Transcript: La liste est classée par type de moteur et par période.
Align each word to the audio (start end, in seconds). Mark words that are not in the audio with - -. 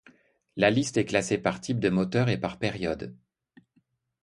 La 0.55 0.71
liste 0.71 0.97
est 0.97 1.05
classée 1.05 1.37
par 1.37 1.61
type 1.61 1.79
de 1.79 1.91
moteur 1.91 2.27
et 2.29 2.39
par 2.39 2.57
période. 2.57 3.15